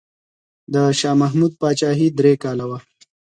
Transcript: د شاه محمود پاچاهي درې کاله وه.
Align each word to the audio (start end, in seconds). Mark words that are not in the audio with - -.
د 0.73 0.75
شاه 0.99 1.19
محمود 1.21 1.53
پاچاهي 1.61 2.07
درې 2.19 2.33
کاله 2.43 2.65
وه. 2.69 2.79